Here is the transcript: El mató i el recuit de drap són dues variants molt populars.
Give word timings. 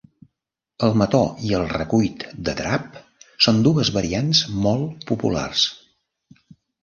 El 0.85 0.95
mató 1.01 1.19
i 1.49 1.51
el 1.57 1.65
recuit 1.73 2.23
de 2.47 2.55
drap 2.61 2.97
són 3.47 3.61
dues 3.67 3.93
variants 3.97 4.41
molt 4.65 5.07
populars. 5.11 5.67